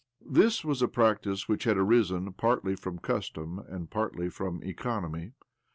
This 0.31 0.65
was 0.65 0.81
a 0.81 0.87
practice 0.87 1.47
which 1.47 1.65
had 1.65 1.77
arisen 1.77 2.33
partly 2.33 2.75
from 2.75 2.97
custom 2.97 3.59
and 3.67 3.87
partly 3.87 4.29
from 4.31 4.63
economy. 4.63 5.33